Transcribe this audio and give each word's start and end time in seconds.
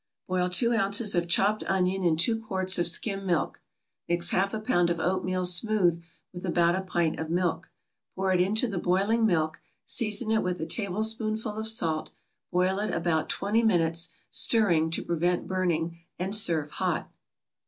= 0.15 0.27
Boil 0.27 0.49
two 0.49 0.73
ounces 0.73 1.13
of 1.13 1.27
chopped 1.27 1.63
onion 1.67 2.03
in 2.03 2.17
two 2.17 2.41
quarts 2.43 2.79
of 2.79 2.87
skim 2.87 3.23
milk; 3.23 3.61
mix 4.09 4.31
half 4.31 4.51
a 4.51 4.59
pound 4.59 4.89
of 4.89 4.99
oatmeal 4.99 5.45
smooth 5.45 6.03
with 6.33 6.43
about 6.43 6.73
a 6.73 6.81
pint 6.81 7.19
of 7.19 7.29
milk, 7.29 7.69
pour 8.15 8.33
it 8.33 8.41
into 8.41 8.67
the 8.67 8.79
boiling 8.79 9.27
milk, 9.27 9.61
season 9.85 10.31
it 10.31 10.41
with 10.41 10.59
a 10.59 10.65
tablespoonful 10.65 11.51
of 11.55 11.67
salt, 11.67 12.13
boil 12.51 12.79
it 12.79 12.91
about 12.91 13.29
twenty 13.29 13.61
minutes, 13.61 14.09
stirring 14.31 14.89
to 14.89 15.03
prevent 15.05 15.45
burning, 15.47 15.99
and 16.17 16.35
serve 16.35 16.71
hot. 16.71 17.11